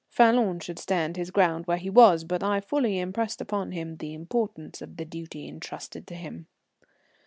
Falloon 0.09 0.59
should 0.59 0.79
stand 0.79 1.15
his 1.15 1.29
ground 1.29 1.67
where 1.67 1.77
he 1.77 1.87
was, 1.91 2.23
but 2.23 2.41
I 2.41 2.59
fully 2.59 2.97
impressed 2.97 3.39
upon 3.39 3.71
him 3.71 3.97
the 3.97 4.15
importance 4.15 4.81
of 4.81 4.97
the 4.97 5.05
duty 5.05 5.47
entrusted 5.47 6.07
to 6.07 6.15
him. 6.15 6.47